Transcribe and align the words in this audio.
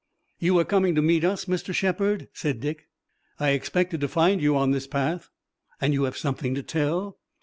"You 0.39 0.55
were 0.55 0.65
coming 0.65 0.95
to 0.95 1.01
meet 1.03 1.23
us, 1.23 1.45
Mr. 1.45 1.75
Shepard?" 1.75 2.27
said 2.33 2.59
Dick. 2.59 2.87
"I 3.39 3.49
expected 3.49 4.01
to 4.01 4.07
find 4.07 4.41
you 4.41 4.57
on 4.57 4.71
this 4.71 4.87
path." 4.87 5.29
"And 5.79 5.93
you 5.93 6.05
have 6.05 6.17
something 6.17 6.55
to 6.55 6.63
tell?" 6.63 7.19